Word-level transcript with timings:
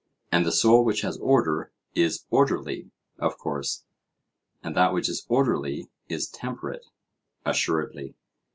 And 0.31 0.47
the 0.47 0.51
soul 0.51 0.83
which 0.83 1.01
has 1.01 1.19
order 1.19 1.71
is 1.93 2.25
orderly? 2.31 2.89
Of 3.19 3.37
course. 3.37 3.83
And 4.63 4.75
that 4.75 4.93
which 4.95 5.07
is 5.07 5.27
orderly 5.29 5.91
is 6.09 6.27
temperate? 6.27 6.87
Assuredly. 7.45 8.15